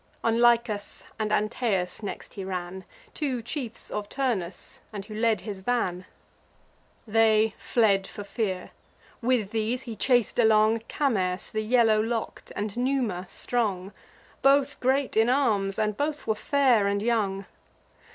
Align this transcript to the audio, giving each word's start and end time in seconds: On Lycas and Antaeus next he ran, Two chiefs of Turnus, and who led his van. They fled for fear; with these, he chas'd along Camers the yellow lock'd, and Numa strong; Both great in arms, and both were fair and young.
On 0.23 0.39
Lycas 0.41 1.03
and 1.19 1.31
Antaeus 1.31 2.01
next 2.01 2.33
he 2.33 2.43
ran, 2.43 2.85
Two 3.13 3.39
chiefs 3.43 3.91
of 3.91 4.09
Turnus, 4.09 4.79
and 4.91 5.05
who 5.05 5.13
led 5.13 5.41
his 5.41 5.61
van. 5.61 6.05
They 7.05 7.53
fled 7.55 8.07
for 8.07 8.23
fear; 8.23 8.71
with 9.21 9.51
these, 9.51 9.83
he 9.83 9.95
chas'd 9.95 10.39
along 10.39 10.79
Camers 10.89 11.51
the 11.51 11.61
yellow 11.61 12.01
lock'd, 12.01 12.51
and 12.55 12.75
Numa 12.77 13.27
strong; 13.29 13.93
Both 14.41 14.79
great 14.79 15.15
in 15.15 15.29
arms, 15.29 15.77
and 15.77 15.95
both 15.95 16.25
were 16.25 16.33
fair 16.33 16.87
and 16.87 16.99
young. 16.99 17.45